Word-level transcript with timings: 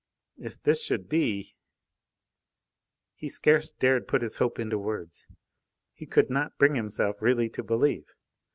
If 0.39 0.59
this 0.63 0.81
should 0.81 1.07
be...! 1.07 1.53
He 3.13 3.29
scarce 3.29 3.69
dared 3.69 4.07
put 4.07 4.23
his 4.23 4.37
hope 4.37 4.57
into 4.57 4.79
words. 4.79 5.27
He 5.93 6.07
could 6.07 6.31
not 6.31 6.57
bring 6.57 6.73
himself 6.73 7.21
really 7.21 7.49
to 7.49 7.61
believe. 7.63 8.07